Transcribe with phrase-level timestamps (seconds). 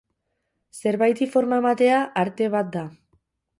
[0.81, 2.87] Zerbaiti forma ematea arte bat da.